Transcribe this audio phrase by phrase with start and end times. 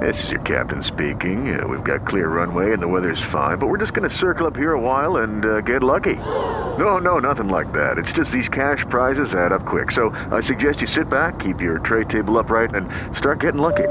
[0.00, 1.58] This is your captain speaking.
[1.58, 4.46] Uh, we've got clear runway and the weather's fine, but we're just going to circle
[4.46, 6.16] up here a while and uh, get lucky.
[6.78, 7.98] No, no, nothing like that.
[7.98, 9.90] It's just these cash prizes add up quick.
[9.90, 13.88] So I suggest you sit back, keep your tray table upright, and start getting lucky.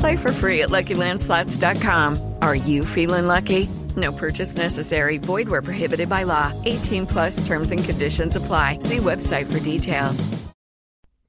[0.00, 2.36] Play for free at LuckyLandSlots.com.
[2.40, 3.68] Are you feeling lucky?
[3.96, 5.18] No purchase necessary.
[5.18, 6.52] Void where prohibited by law.
[6.64, 8.78] 18 plus terms and conditions apply.
[8.78, 10.44] See website for details.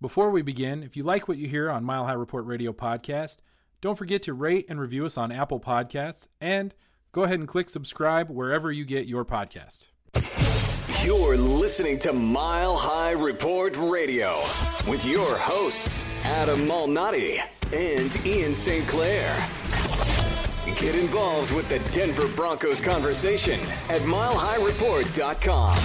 [0.01, 3.39] Before we begin, if you like what you hear on Mile High Report Radio podcast,
[3.81, 6.73] don't forget to rate and review us on Apple Podcasts and
[7.11, 9.89] go ahead and click subscribe wherever you get your podcast.
[11.03, 14.35] You're listening to Mile High Report Radio
[14.87, 17.39] with your hosts, Adam Malnati
[17.73, 18.87] and Ian St.
[18.87, 19.35] Clair.
[20.65, 25.77] Get involved with the Denver Broncos conversation at milehighreport.com.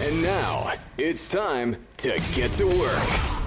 [0.00, 3.37] And now it's time to get to work.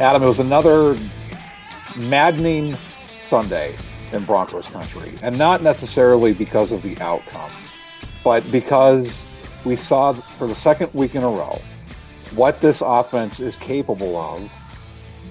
[0.00, 0.98] Adam, it was another
[1.96, 2.74] maddening
[3.16, 3.76] Sunday
[4.12, 7.52] in Broncos country, and not necessarily because of the outcome,
[8.24, 9.24] but because
[9.64, 11.60] we saw for the second week in a row
[12.34, 14.50] what this offense is capable of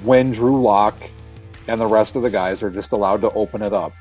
[0.04, 0.96] when Drew Lock
[1.68, 3.92] and the rest of the guys are just allowed to open it up.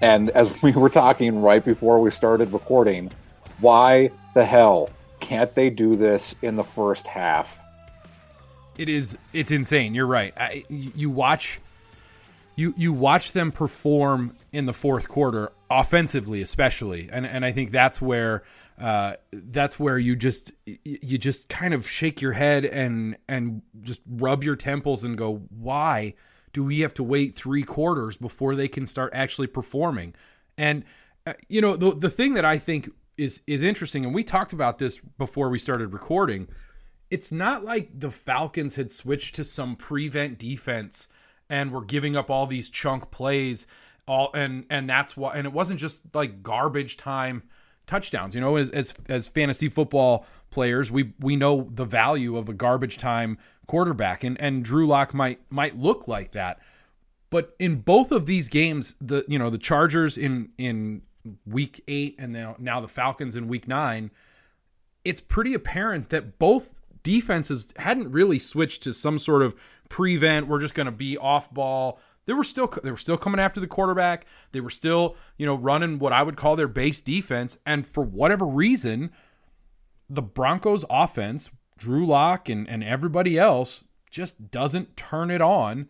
[0.00, 3.12] And as we were talking right before we started recording,
[3.60, 4.88] why the hell
[5.20, 7.60] can't they do this in the first half?
[8.76, 9.94] It is it's insane.
[9.94, 10.32] You're right.
[10.36, 11.60] I, you watch
[12.56, 17.08] you you watch them perform in the fourth quarter offensively especially.
[17.10, 18.44] And and I think that's where
[18.80, 24.00] uh, that's where you just you just kind of shake your head and and just
[24.08, 26.14] rub your temples and go, why
[26.52, 30.14] do we have to wait three quarters before they can start actually performing?
[30.58, 30.84] And
[31.26, 34.52] uh, you know the the thing that I think is is interesting, and we talked
[34.52, 36.48] about this before we started recording.
[37.14, 41.08] It's not like the Falcons had switched to some prevent defense
[41.48, 43.68] and were giving up all these chunk plays
[44.06, 47.44] all and and that's why and it wasn't just like garbage time
[47.86, 48.34] touchdowns.
[48.34, 52.52] You know, as as, as fantasy football players, we we know the value of a
[52.52, 56.58] garbage time quarterback, and and Drew Lock might might look like that.
[57.30, 61.02] But in both of these games, the you know the Chargers in in
[61.46, 64.10] week eight, and now now the Falcons in week nine,
[65.04, 69.54] it's pretty apparent that both defenses hadn't really switched to some sort of
[69.88, 70.48] prevent.
[70.48, 73.60] We're just going to be off ball they were still they were still coming after
[73.60, 74.26] the quarterback.
[74.52, 77.58] They were still, you know, running what I would call their base defense.
[77.66, 79.10] And for whatever reason,
[80.08, 85.88] the Broncos offense, Drew Lock and, and everybody else just doesn't turn it on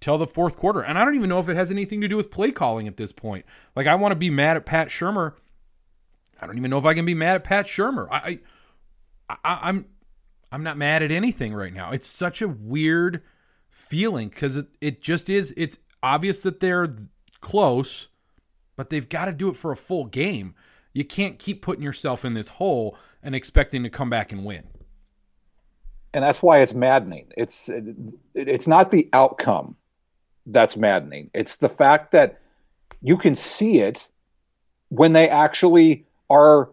[0.00, 0.80] till the fourth quarter.
[0.80, 2.96] And I don't even know if it has anything to do with play calling at
[2.96, 3.44] this point.
[3.76, 5.34] Like I want to be mad at Pat Shurmur.
[6.40, 8.08] I don't even know if I can be mad at Pat Shurmur.
[8.10, 8.40] I,
[9.28, 9.86] I, I I'm
[10.50, 11.90] I'm not mad at anything right now.
[11.90, 13.22] It's such a weird
[13.70, 15.52] feeling because it, it just is.
[15.56, 16.94] It's obvious that they're
[17.40, 18.08] close,
[18.76, 20.54] but they've got to do it for a full game.
[20.92, 24.64] You can't keep putting yourself in this hole and expecting to come back and win.
[26.14, 27.30] And that's why it's maddening.
[27.36, 27.70] It's
[28.34, 29.76] it's not the outcome
[30.46, 31.30] that's maddening.
[31.34, 32.40] It's the fact that
[33.02, 34.08] you can see it
[34.88, 36.70] when they actually are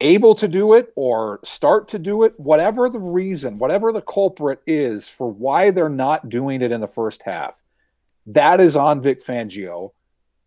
[0.00, 4.60] able to do it or start to do it, whatever the reason, whatever the culprit
[4.66, 7.60] is for why they're not doing it in the first half,
[8.26, 9.92] that is on Vic Fangio,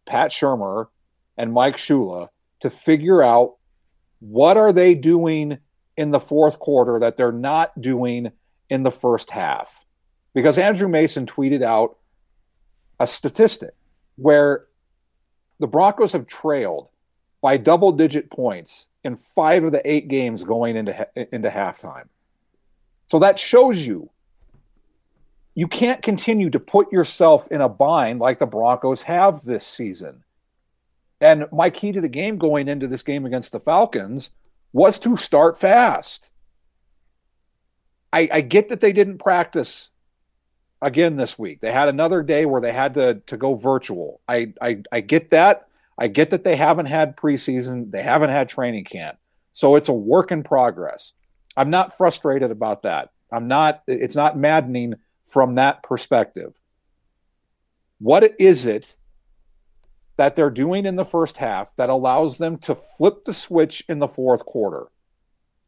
[0.06, 0.88] Pat Shurmur,
[1.38, 2.30] and Mike Shula
[2.62, 3.56] to figure out
[4.20, 5.58] what are they doing
[5.98, 8.32] in the fourth quarter that they're not doing
[8.70, 9.84] in the first half.
[10.34, 11.98] Because Andrew Mason tweeted out
[13.00, 13.74] a statistic
[14.16, 14.68] where
[15.60, 16.88] the Broncos have trailed
[17.42, 22.08] by double digit points in five of the eight games going into into halftime.
[23.08, 24.10] So that shows you
[25.54, 30.24] you can't continue to put yourself in a bind like the Broncos have this season.
[31.20, 34.32] And my key to the game going into this game against the Falcons
[34.74, 36.32] was to start fast.
[38.14, 39.90] I, I get that they didn't practice
[40.82, 41.62] again this week.
[41.62, 44.22] They had another day where they had to to go virtual.
[44.28, 45.68] I I, I get that.
[46.02, 49.20] I get that they haven't had preseason, they haven't had training camp.
[49.52, 51.14] So it's a work in progress.
[51.56, 53.12] I'm not frustrated about that.
[53.32, 54.96] I'm not, it's not maddening
[55.28, 56.56] from that perspective.
[58.00, 58.96] What is it
[60.18, 64.00] that they're doing in the first half that allows them to flip the switch in
[64.00, 64.88] the fourth quarter?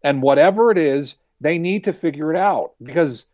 [0.04, 3.28] And whatever it is, they need to figure it out because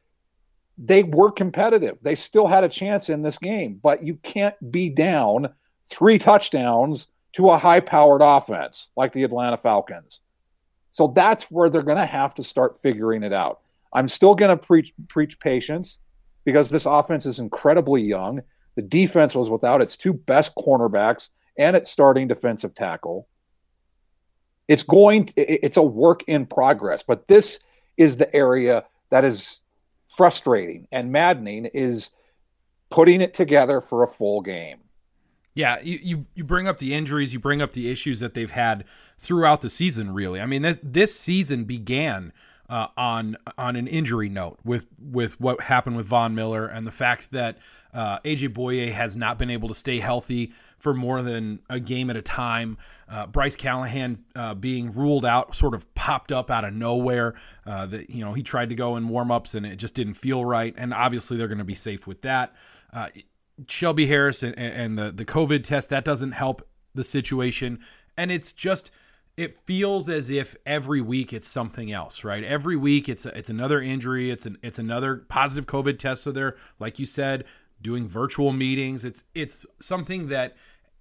[0.78, 1.98] they were competitive.
[2.02, 5.54] They still had a chance in this game, but you can't be down
[5.90, 10.20] three touchdowns to a high powered offense like the Atlanta Falcons.
[10.92, 13.62] So that's where they're going to have to start figuring it out.
[13.94, 16.00] I'm still going to preach preach patience
[16.46, 18.42] because this offense is incredibly young.
[18.76, 23.28] The defense was without its two best cornerbacks and its starting defensive tackle.
[24.68, 27.60] It's going it's a work in progress, but this
[27.98, 29.62] is the area that is
[30.08, 32.12] frustrating and maddening is
[32.90, 34.80] putting it together for a full game.
[35.60, 38.50] Yeah, you, you, you bring up the injuries, you bring up the issues that they've
[38.50, 38.86] had
[39.18, 40.14] throughout the season.
[40.14, 42.32] Really, I mean this this season began
[42.70, 46.92] uh, on on an injury note with with what happened with Von Miller and the
[46.92, 47.58] fact that
[47.94, 52.10] uh, AJ Bouye has not been able to stay healthy for more than a game
[52.10, 52.78] at a time.
[53.10, 57.36] Uh, Bryce Callahan uh, being ruled out sort of popped up out of nowhere.
[57.66, 60.46] Uh, that you know he tried to go in warmups and it just didn't feel
[60.46, 60.74] right.
[60.78, 62.56] And obviously they're going to be safe with that.
[63.68, 67.80] Shelby Harris and, and the the COVID test that doesn't help the situation,
[68.18, 68.92] and it's just
[69.38, 72.44] it feels as if every week it's something else, right?
[72.44, 76.24] Every week it's a, it's another injury, it's an it's another positive COVID test.
[76.24, 77.46] So they're like you said,
[77.82, 79.06] doing virtual meetings.
[79.06, 80.56] It's it's something that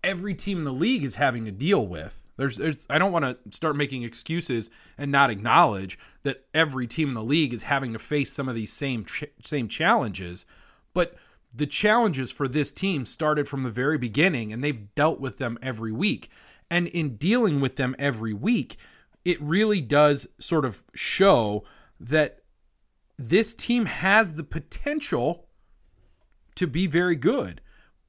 [0.05, 2.23] every team in the league is having to deal with.
[2.37, 7.09] There's, there's I don't want to start making excuses and not acknowledge that every team
[7.09, 10.47] in the league is having to face some of these same ch- same challenges,
[10.95, 11.17] but
[11.55, 15.59] the challenges for this team started from the very beginning and they've dealt with them
[15.63, 16.31] every week.
[16.71, 18.77] And in dealing with them every week,
[19.25, 21.65] it really does sort of show
[21.99, 22.43] that
[23.19, 25.49] this team has the potential
[26.55, 27.61] to be very good.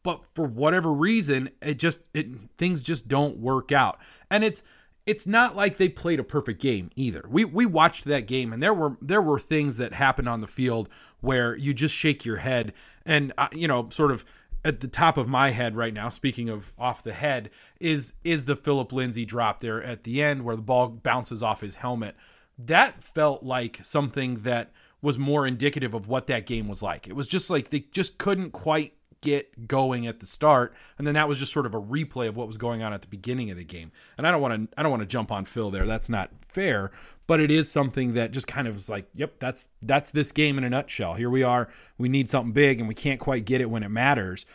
[0.04, 2.28] But for whatever reason, it just it,
[2.58, 4.00] things just don't work out.
[4.30, 4.64] And it's
[5.06, 7.24] it's not like they played a perfect game either.
[7.28, 10.48] We we watched that game and there were there were things that happened on the
[10.48, 10.90] field
[11.22, 12.74] where you just shake your head
[13.06, 14.26] and uh, you know sort of
[14.64, 17.50] at the top of my head right now speaking of off the head
[17.80, 21.62] is is the Phillip Lindsay drop there at the end where the ball bounces off
[21.62, 22.16] his helmet.
[22.58, 27.08] That felt like something that was more indicative of what that game was like.
[27.08, 31.14] It was just like they just couldn't quite get going at the start, and then
[31.16, 33.52] that was just sort of a replay of what was going on at the beginning
[33.52, 33.92] of the game.
[34.18, 35.86] And I don't want to I don't want to jump on Phil there.
[35.86, 36.92] That's not fair,
[37.28, 40.58] but it is something that just kind of is like, yep, that's that's this game
[40.58, 41.16] in a nutshell.
[41.16, 41.70] Here we are.
[41.98, 44.46] We need something big, and we can't quite get it when it matters.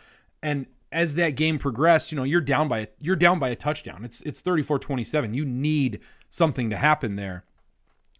[0.42, 4.04] And as that game progressed, you know, you're down by you're down by a touchdown.
[4.04, 5.34] It's it's 34-27.
[5.34, 7.44] You need something to happen there.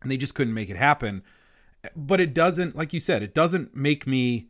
[0.03, 1.23] And they just couldn't make it happen.
[1.97, 4.49] But it doesn't, like you said, it doesn't make me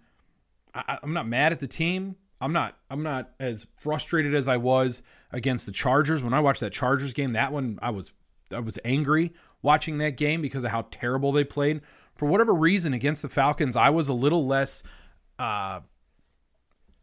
[0.74, 2.16] I, I'm not mad at the team.
[2.40, 5.02] I'm not I'm not as frustrated as I was
[5.32, 7.32] against the Chargers when I watched that Chargers game.
[7.32, 8.12] That one I was
[8.52, 11.80] I was angry watching that game because of how terrible they played.
[12.14, 14.82] For whatever reason against the Falcons, I was a little less
[15.38, 15.80] uh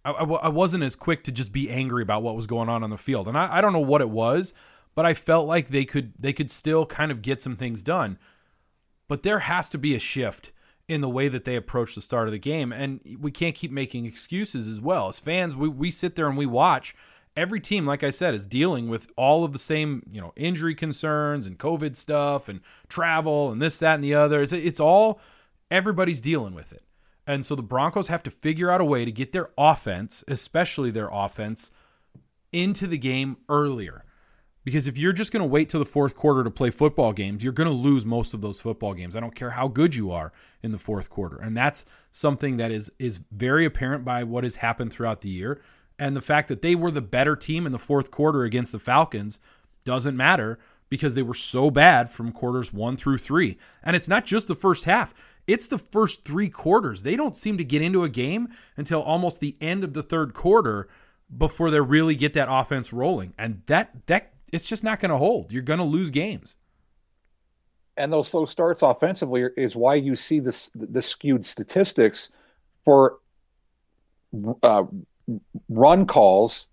[0.03, 2.83] I, I, I wasn't as quick to just be angry about what was going on
[2.83, 3.27] on the field.
[3.27, 4.53] And I, I don't know what it was,
[4.95, 8.19] but I felt like they could they could still kind of get some things done.
[9.07, 10.51] But there has to be a shift
[10.91, 12.73] in the way that they approach the start of the game.
[12.73, 15.07] And we can't keep making excuses as well.
[15.07, 16.93] As fans, we, we sit there and we watch.
[17.37, 20.75] Every team, like I said, is dealing with all of the same, you know, injury
[20.75, 24.41] concerns and COVID stuff and travel and this, that, and the other.
[24.41, 25.21] It's, it's all,
[25.71, 26.83] everybody's dealing with it.
[27.25, 30.91] And so the Broncos have to figure out a way to get their offense, especially
[30.91, 31.71] their offense,
[32.51, 34.03] into the game earlier.
[34.63, 37.43] Because if you're just going to wait till the fourth quarter to play football games,
[37.43, 39.15] you're going to lose most of those football games.
[39.15, 41.37] I don't care how good you are in the fourth quarter.
[41.37, 45.61] And that's something that is is very apparent by what has happened throughout the year.
[45.97, 48.79] And the fact that they were the better team in the fourth quarter against the
[48.79, 49.39] Falcons
[49.83, 53.57] doesn't matter because they were so bad from quarters 1 through 3.
[53.81, 55.13] And it's not just the first half.
[55.47, 57.03] It's the first 3 quarters.
[57.03, 60.33] They don't seem to get into a game until almost the end of the third
[60.33, 60.87] quarter
[61.35, 63.33] before they really get that offense rolling.
[63.37, 65.51] And that that it's just not going to hold.
[65.51, 66.55] You're going to lose games.
[67.97, 72.29] And those slow starts offensively is why you see this the skewed statistics
[72.85, 73.19] for
[74.63, 74.85] uh,
[75.69, 76.67] run calls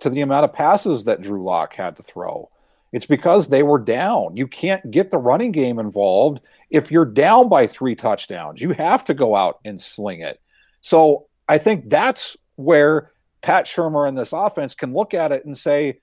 [0.00, 2.50] to the amount of passes that Drew Lock had to throw.
[2.92, 4.36] It's because they were down.
[4.36, 6.40] You can't get the running game involved
[6.70, 8.60] if you're down by three touchdowns.
[8.60, 10.40] You have to go out and sling it.
[10.80, 13.10] So I think that's where
[13.42, 16.00] Pat Shurmur and this offense can look at it and say,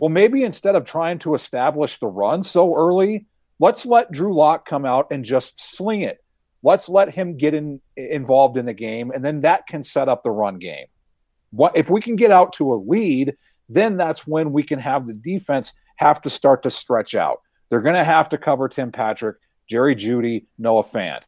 [0.00, 3.26] well, maybe instead of trying to establish the run so early,
[3.58, 6.24] let's let Drew Lock come out and just sling it.
[6.62, 10.22] Let's let him get in, involved in the game, and then that can set up
[10.22, 10.86] the run game.
[11.50, 13.36] What if we can get out to a lead?
[13.68, 17.42] Then that's when we can have the defense have to start to stretch out.
[17.68, 19.36] They're going to have to cover Tim Patrick,
[19.68, 21.24] Jerry Jeudy, Noah Fant,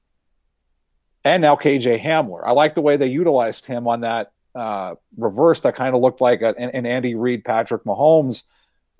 [1.25, 2.41] and now KJ Hamler.
[2.43, 6.23] I like the way they utilized him on that uh, reverse that kind of looked
[6.23, 8.45] like an, an Andy Reid, Patrick Mahomes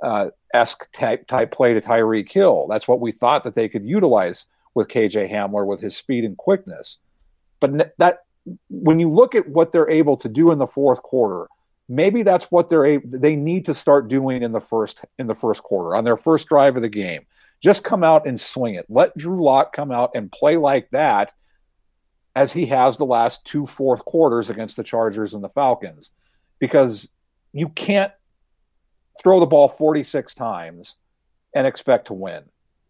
[0.03, 2.67] uh, esque type, type play to Tyreek Hill.
[2.69, 6.37] That's what we thought that they could utilize with KJ Hamler with his speed and
[6.37, 6.99] quickness.
[7.61, 8.25] But that
[8.69, 11.47] when you look at what they're able to do in the fourth quarter,
[11.89, 15.63] maybe that's what they're they need to start doing in the first in the first
[15.63, 17.25] quarter on their first drive of the game.
[17.61, 18.87] Just come out and swing it.
[18.89, 21.33] Let Drew Lock come out and play like that
[22.35, 26.11] as he has the last two fourth quarters against the Chargers and the Falcons
[26.59, 27.13] because
[27.53, 28.13] you can't
[29.21, 30.97] throw the ball 46 times
[31.55, 32.45] and expect to win.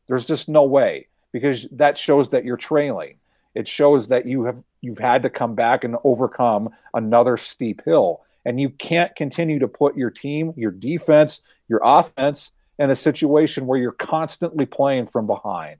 [0.08, 3.16] There's just no way because that shows that you're trailing.
[3.54, 8.22] It shows that you have you've had to come back and overcome another steep hill.
[8.44, 13.66] And you can't continue to put your team, your defense, your offense in a situation
[13.66, 15.76] where you're constantly playing from behind.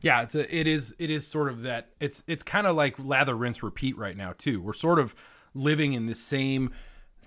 [0.00, 2.96] Yeah, it's a, it is it is sort of that it's it's kind of like
[2.98, 4.60] lather rinse repeat right now too.
[4.60, 5.14] We're sort of
[5.54, 6.72] living in the same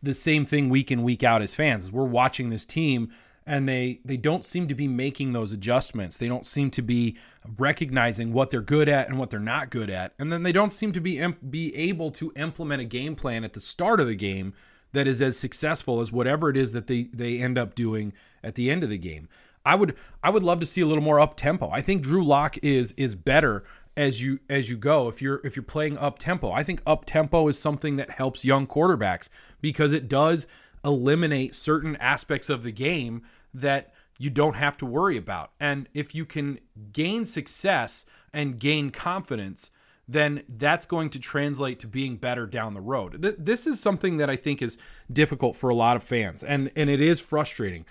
[0.05, 1.91] the same thing week in week out as fans.
[1.91, 3.11] We're watching this team
[3.45, 6.17] and they they don't seem to be making those adjustments.
[6.17, 7.17] They don't seem to be
[7.57, 10.13] recognizing what they're good at and what they're not good at.
[10.17, 13.53] And then they don't seem to be be able to implement a game plan at
[13.53, 14.53] the start of the game
[14.93, 18.55] that is as successful as whatever it is that they they end up doing at
[18.55, 19.29] the end of the game.
[19.63, 21.69] I would I would love to see a little more up tempo.
[21.69, 23.63] I think Drew Lock is is better
[23.97, 26.51] as you as you go if you're if you're playing up tempo.
[26.51, 29.29] I think up tempo is something that helps young quarterbacks
[29.61, 30.47] because it does
[30.83, 33.23] eliminate certain aspects of the game
[33.53, 35.51] that you don't have to worry about.
[35.59, 36.59] And if you can
[36.91, 39.71] gain success and gain confidence,
[40.07, 43.21] then that's going to translate to being better down the road.
[43.21, 44.77] Th- this is something that I think is
[45.11, 47.85] difficult for a lot of fans and and it is frustrating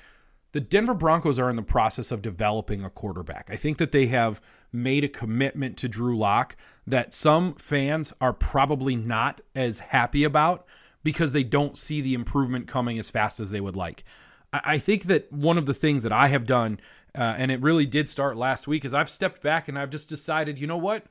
[0.54, 3.49] the Denver Broncos are in the process of developing a quarterback.
[3.50, 4.40] I think that they have
[4.73, 6.54] made a commitment to Drew Lock
[6.87, 10.64] that some fans are probably not as happy about
[11.02, 14.04] because they don't see the improvement coming as fast as they would like.
[14.52, 16.78] I think that one of the things that I have done,
[17.18, 20.08] uh, and it really did start last week, is I've stepped back and I've just
[20.08, 21.06] decided, you know what?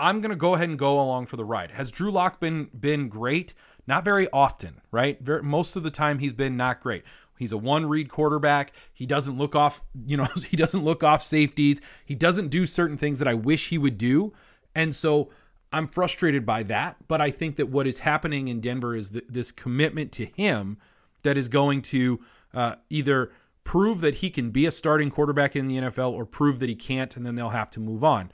[0.00, 1.70] I'm going to go ahead and go along for the ride.
[1.70, 3.54] Has Drew Lock been been great?
[3.86, 5.20] Not very often, right?
[5.20, 7.04] Very, most of the time he's been not great.
[7.40, 8.74] He's a one read quarterback.
[8.92, 11.80] He doesn't look off, you know, he doesn't look off safeties.
[12.04, 14.34] He doesn't do certain things that I wish he would do.
[14.74, 15.30] And so
[15.72, 16.96] I'm frustrated by that.
[17.08, 20.76] But I think that what is happening in Denver is th- this commitment to him
[21.22, 22.20] that is going to
[22.52, 23.32] uh, either
[23.64, 26.74] prove that he can be a starting quarterback in the NFL or prove that he
[26.74, 28.30] can't, and then they'll have to move on.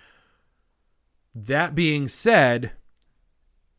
[1.32, 2.72] That being said,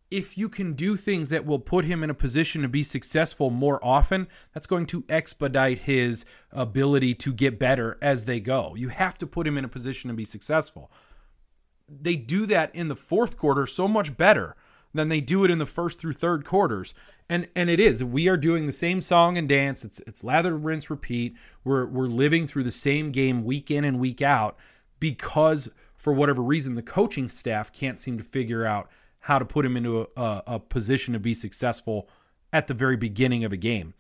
[0.10, 3.50] if you can do things that will put him in a position to be successful
[3.50, 8.74] more often, that's going to expedite his ability to get better as they go.
[8.76, 10.92] You have to put him in a position to be successful.
[11.90, 14.56] They do that in the fourth quarter so much better
[14.94, 16.94] than they do it in the first through third quarters.
[17.30, 18.04] And and it is.
[18.04, 19.84] We are doing the same song and dance.
[19.84, 21.36] It's it's lather, rinse, repeat.
[21.66, 24.58] We're we're living through the same game week in and week out
[25.00, 28.90] because for whatever reason the coaching staff can't seem to figure out
[29.27, 32.07] how to put him into a, a, a position to be successful
[32.51, 33.93] at the very beginning of a game.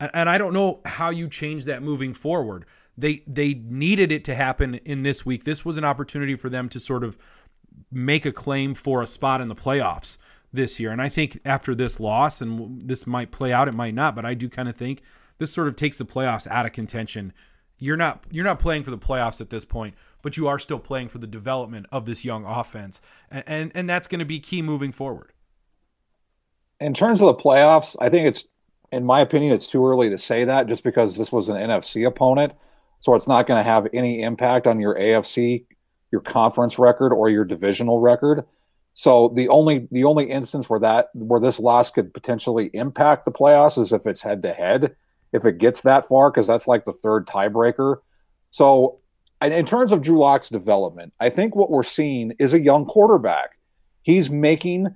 [0.00, 2.64] And, and I don't know how you change that moving forward.
[2.98, 5.44] They they needed it to happen in this week.
[5.44, 7.16] This was an opportunity for them to sort of
[7.90, 10.18] make a claim for a spot in the playoffs.
[10.52, 10.90] this year.
[10.90, 14.24] And I think after this loss, and this might play out, it might not, but
[14.24, 15.02] I do kind of think
[15.38, 17.32] this sort of takes the playoffs out of contention.
[17.78, 20.78] You're not you're not playing for the playoffs at this point, but you are still
[20.78, 24.40] playing for the development of this young offense, and and, and that's going to be
[24.40, 25.32] key moving forward.
[26.80, 28.46] In terms of the playoffs, I think it's,
[28.92, 32.06] in my opinion, it's too early to say that just because this was an NFC
[32.06, 32.52] opponent,
[33.00, 35.64] so it's not going to have any impact on your AFC,
[36.12, 38.44] your conference record, or your divisional record.
[38.94, 43.32] So the only the only instance where that where this loss could potentially impact the
[43.32, 44.96] playoffs is if it's head to head,
[45.36, 47.98] if it gets that far, because that's like the third tiebreaker.
[48.50, 49.00] So
[49.42, 53.58] in terms of Drew Lock's development, I think what we're seeing is a young quarterback.
[54.02, 54.88] He's making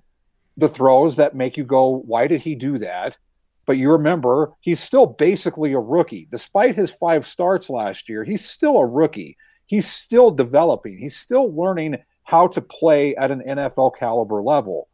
[0.56, 3.18] the throws that make you go, why did he do that?
[3.66, 6.26] But you remember, he's still basically a rookie.
[6.30, 9.36] Despite his five starts last year, he's still a rookie.
[9.66, 10.96] He's still developing.
[10.96, 14.88] He's still learning how to play at an NFL caliber level.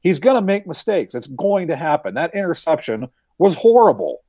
[0.00, 1.14] He's going to make mistakes.
[1.14, 2.14] It's going to happen.
[2.14, 4.23] That interception was horrible,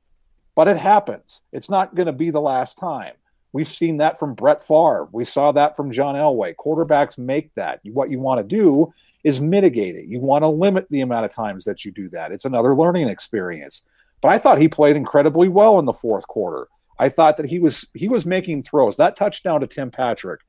[0.56, 1.42] but it happens.
[1.52, 3.14] It's not going to be the last time.
[3.52, 5.08] We've seen that from Brett Favre.
[5.12, 6.56] We saw that from John Elway.
[6.56, 7.80] Quarterbacks make that.
[7.84, 10.06] What you want to do is mitigate it.
[10.06, 12.32] You want to limit the amount of times that you do that.
[12.32, 13.82] It's another learning experience.
[14.20, 16.66] But I thought he played incredibly well in the fourth quarter.
[16.98, 18.96] I thought that he was he was making throws.
[18.96, 20.40] That touchdown to Tim Patrick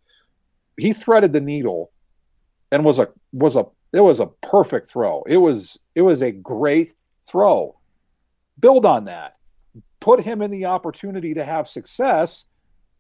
[0.78, 1.92] he threaded the needle
[2.72, 5.24] and was a was a it was a perfect throw.
[5.28, 6.94] It was it was a great
[7.26, 7.80] throw.
[8.60, 9.37] Build on that.
[10.00, 12.46] Put him in the opportunity to have success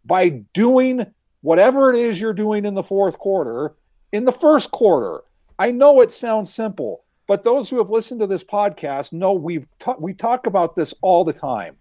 [0.05, 1.05] by doing
[1.41, 3.75] whatever it is you're doing in the fourth quarter
[4.11, 5.23] in the first quarter.
[5.59, 9.67] I know it sounds simple, but those who have listened to this podcast know we've
[9.79, 11.75] ta- we talk about this all the time.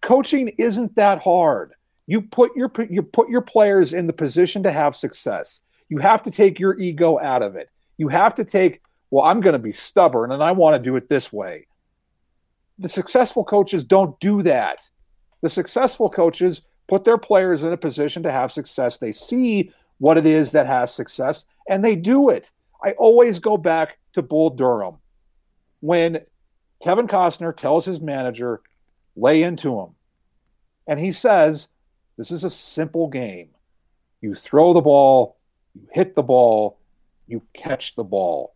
[0.00, 1.72] Coaching isn't that hard.
[2.06, 5.60] You put your you put your players in the position to have success.
[5.88, 7.70] You have to take your ego out of it.
[7.98, 10.96] You have to take, well, I'm going to be stubborn and I want to do
[10.96, 11.66] it this way.
[12.78, 14.88] The successful coaches don't do that.
[15.42, 18.98] The successful coaches put their players in a position to have success.
[18.98, 22.50] They see what it is that has success and they do it.
[22.82, 24.96] I always go back to Bull Durham
[25.80, 26.20] when
[26.82, 28.60] Kevin Costner tells his manager,
[29.16, 29.90] lay into him.
[30.86, 31.68] And he says,
[32.16, 33.50] this is a simple game.
[34.20, 35.36] You throw the ball,
[35.74, 36.78] you hit the ball,
[37.26, 38.54] you catch the ball.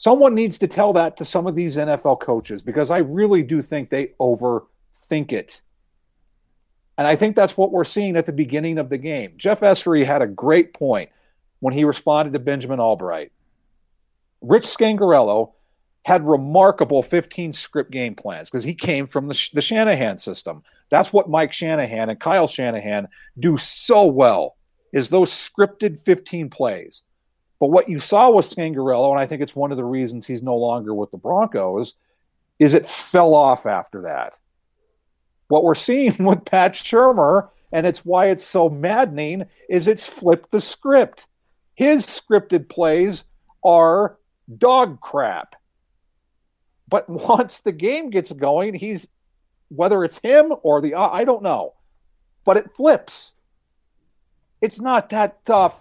[0.00, 3.60] Someone needs to tell that to some of these NFL coaches because I really do
[3.60, 5.60] think they overthink it.
[6.96, 9.34] And I think that's what we're seeing at the beginning of the game.
[9.36, 11.10] Jeff Essary had a great point
[11.58, 13.30] when he responded to Benjamin Albright.
[14.40, 15.52] Rich Scangarello
[16.06, 20.62] had remarkable 15 script game plans because he came from the, the Shanahan system.
[20.88, 23.06] That's what Mike Shanahan and Kyle Shanahan
[23.38, 24.56] do so well
[24.94, 27.02] is those scripted 15 plays.
[27.60, 30.42] But what you saw with Scangarello, and I think it's one of the reasons he's
[30.42, 31.94] no longer with the Broncos,
[32.58, 34.38] is it fell off after that.
[35.48, 40.50] What we're seeing with Pat Shurmur, and it's why it's so maddening, is it's flipped
[40.50, 41.26] the script.
[41.74, 43.24] His scripted plays
[43.62, 44.18] are
[44.58, 45.54] dog crap.
[46.88, 49.06] But once the game gets going, he's
[49.68, 51.74] whether it's him or the I don't know,
[52.44, 53.34] but it flips.
[54.60, 55.78] It's not that tough.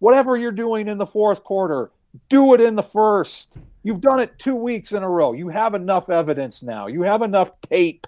[0.00, 1.92] Whatever you're doing in the fourth quarter,
[2.28, 3.60] do it in the first.
[3.82, 5.32] You've done it two weeks in a row.
[5.32, 6.86] You have enough evidence now.
[6.86, 8.06] You have enough tape.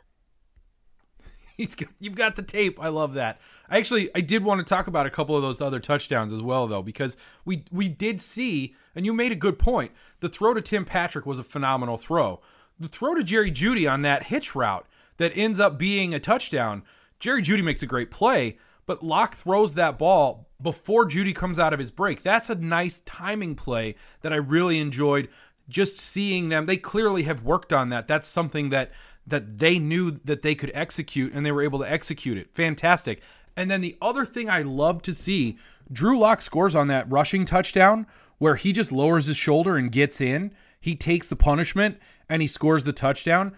[1.56, 2.78] He's got, you've got the tape.
[2.80, 3.40] I love that.
[3.68, 6.42] I actually I did want to talk about a couple of those other touchdowns as
[6.42, 9.92] well though because we we did see and you made a good point.
[10.20, 12.40] The throw to Tim Patrick was a phenomenal throw.
[12.78, 14.86] The throw to Jerry Jeudy on that hitch route
[15.18, 16.82] that ends up being a touchdown.
[17.20, 21.72] Jerry Jeudy makes a great play, but Lock throws that ball before Jeudy comes out
[21.72, 22.22] of his break.
[22.22, 25.28] That's a nice timing play that I really enjoyed
[25.68, 26.66] just seeing them.
[26.66, 28.08] They clearly have worked on that.
[28.08, 28.90] That's something that
[29.26, 32.52] that they knew that they could execute and they were able to execute it.
[32.52, 33.22] Fantastic.
[33.56, 35.58] And then the other thing I love to see,
[35.92, 38.06] Drew Lock scores on that rushing touchdown
[38.38, 40.52] where he just lowers his shoulder and gets in.
[40.80, 41.98] He takes the punishment
[42.28, 43.54] and he scores the touchdown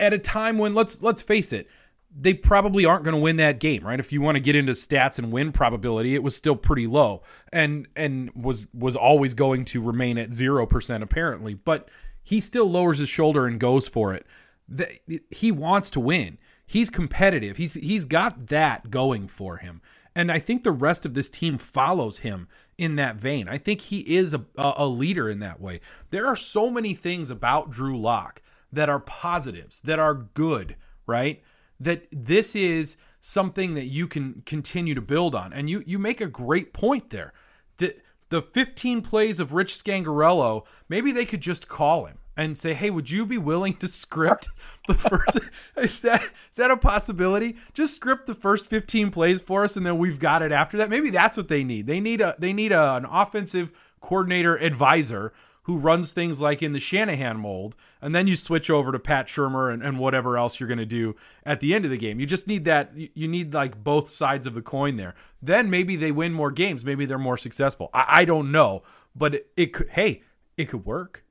[0.00, 1.68] at a time when let's let's face it,
[2.14, 3.98] they probably aren't going to win that game, right?
[3.98, 7.22] If you want to get into stats and win probability, it was still pretty low
[7.52, 11.88] and and was was always going to remain at 0% apparently, but
[12.22, 14.26] he still lowers his shoulder and goes for it.
[14.68, 14.98] The,
[15.30, 16.38] he wants to win.
[16.66, 17.56] He's competitive.
[17.56, 19.80] He's he's got that going for him.
[20.14, 23.48] And I think the rest of this team follows him in that vein.
[23.48, 25.80] I think he is a, a leader in that way.
[26.10, 31.42] There are so many things about Drew Lock that are positives, that are good, right?
[31.82, 35.52] That this is something that you can continue to build on.
[35.52, 37.32] And you you make a great point there.
[37.78, 42.74] That the 15 plays of Rich Scangarello, maybe they could just call him and say,
[42.74, 44.48] "Hey, would you be willing to script
[44.88, 45.38] the first?
[45.76, 47.56] is that is that a possibility?
[47.72, 50.90] Just script the first 15 plays for us, and then we've got it after that.
[50.90, 51.86] Maybe that's what they need.
[51.86, 55.32] They need a they need a, an offensive coordinator advisor
[55.64, 59.28] who runs things like in the Shanahan mold, and then you switch over to Pat
[59.28, 61.14] Shurmur and, and whatever else you're going to do
[61.46, 62.18] at the end of the game.
[62.18, 62.92] You just need that.
[62.94, 65.14] You need like both sides of the coin there.
[65.40, 66.84] Then maybe they win more games.
[66.84, 67.88] Maybe they're more successful.
[67.94, 68.82] I, I don't know,
[69.14, 69.88] but it, it could.
[69.90, 70.22] Hey,
[70.56, 71.24] it could work.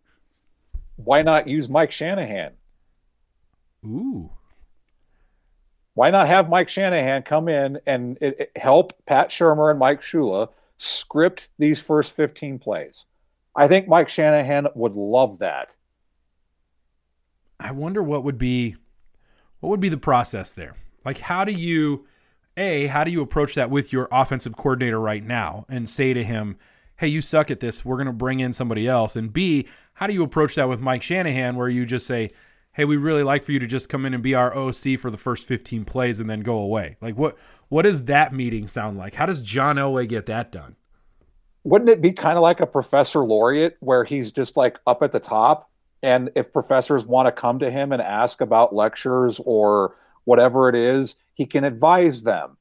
[0.95, 2.53] Why not use Mike Shanahan?
[3.85, 4.31] Ooh.
[5.93, 10.01] Why not have Mike Shanahan come in and it, it help Pat Shurmur and Mike
[10.01, 13.05] Shula script these first 15 plays?
[13.55, 15.75] I think Mike Shanahan would love that.
[17.61, 18.75] I wonder what would be
[19.59, 20.73] what would be the process there?
[21.05, 22.05] Like how do you
[22.57, 26.23] a how do you approach that with your offensive coordinator right now and say to
[26.23, 26.57] him,
[26.97, 27.85] "Hey, you suck at this.
[27.85, 30.79] We're going to bring in somebody else." And B, how do you approach that with
[30.79, 32.31] Mike Shanahan where you just say,
[32.73, 35.09] "Hey, we really like for you to just come in and be our OC for
[35.09, 37.37] the first 15 plays and then go away." Like what
[37.69, 39.13] what does that meeting sound like?
[39.13, 40.75] How does John Elway get that done?
[41.63, 45.11] Wouldn't it be kind of like a professor laureate where he's just like up at
[45.11, 45.70] the top
[46.03, 50.75] and if professors want to come to him and ask about lectures or whatever it
[50.75, 52.57] is, he can advise them.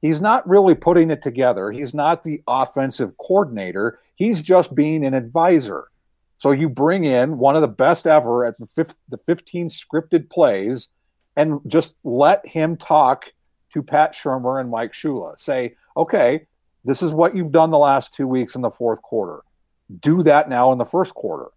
[0.00, 1.70] He's not really putting it together.
[1.70, 4.00] He's not the offensive coordinator.
[4.16, 5.88] He's just being an advisor.
[6.36, 10.28] So you bring in one of the best ever at the, fifth, the 15 scripted
[10.28, 10.88] plays
[11.36, 13.32] and just let him talk
[13.72, 15.40] to Pat Shurmur and Mike Shula.
[15.40, 16.46] Say, okay,
[16.84, 19.42] this is what you've done the last two weeks in the fourth quarter.
[20.00, 21.48] Do that now in the first quarter.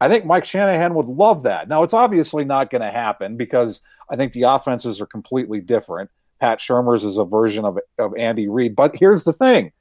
[0.00, 1.68] I think Mike Shanahan would love that.
[1.68, 3.80] Now, it's obviously not going to happen because
[4.10, 6.10] I think the offenses are completely different.
[6.40, 8.76] Pat Shurmur's is a version of, of Andy Reid.
[8.76, 9.72] But here's the thing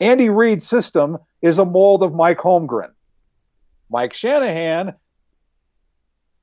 [0.00, 2.90] Andy Reid's system is a mold of Mike Holmgren.
[3.90, 4.94] Mike Shanahan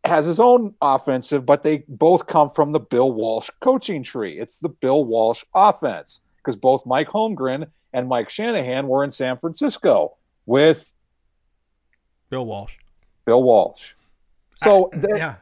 [0.03, 4.39] has his own offensive, but they both come from the Bill Walsh coaching tree.
[4.39, 9.37] It's the Bill Walsh offense because both Mike Holmgren and Mike Shanahan were in San
[9.37, 10.91] Francisco with
[12.29, 12.77] Bill Walsh.
[13.27, 13.93] Bill Walsh.
[14.55, 15.35] So I, yeah.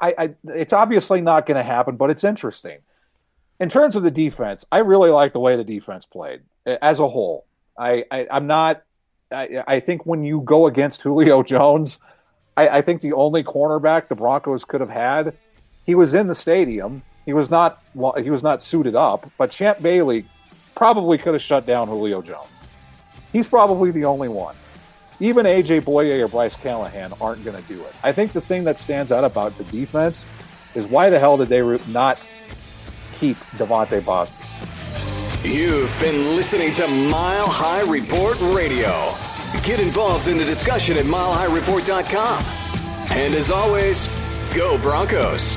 [0.00, 2.78] I, I it's obviously not going to happen, but it's interesting.
[3.60, 7.08] In terms of the defense, I really like the way the defense played as a
[7.08, 7.46] whole.
[7.78, 8.82] I, I I'm not.
[9.30, 12.00] I, I think when you go against Julio Jones,
[12.56, 15.34] I, I think the only cornerback the Broncos could have had,
[15.86, 17.02] he was in the stadium.
[17.24, 17.80] He was not.
[17.94, 20.26] well, He was not suited up, but Champ Bailey
[20.74, 22.48] probably could have shut down Julio Jones.
[23.32, 24.56] He's probably the only one.
[25.22, 27.94] Even AJ Bouye or Bryce Callahan aren't going to do it.
[28.02, 30.26] I think the thing that stands out about the defense
[30.74, 32.18] is why the hell did they not
[33.20, 34.44] keep Devontae Bosby?
[35.48, 38.90] You've been listening to Mile High Report Radio.
[39.62, 42.44] Get involved in the discussion at milehighreport.com.
[43.16, 44.08] And as always,
[44.56, 45.56] go Broncos.